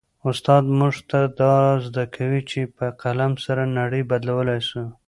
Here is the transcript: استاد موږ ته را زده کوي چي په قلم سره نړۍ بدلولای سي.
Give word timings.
استاد 0.29 0.63
موږ 0.79 0.95
ته 1.09 1.19
را 1.39 1.55
زده 1.85 2.03
کوي 2.15 2.41
چي 2.49 2.59
په 2.75 2.85
قلم 3.01 3.33
سره 3.45 3.63
نړۍ 3.77 4.01
بدلولای 4.09 4.61
سي. 4.69 4.83